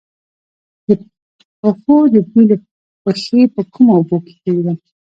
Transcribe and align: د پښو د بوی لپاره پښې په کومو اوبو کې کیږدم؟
د 0.87 0.89
پښو 1.59 1.95
د 2.13 2.15
بوی 2.29 2.45
لپاره 2.51 2.71
پښې 3.03 3.41
په 3.53 3.61
کومو 3.73 3.91
اوبو 3.97 4.17
کې 4.25 4.33
کیږدم؟ 4.43 4.77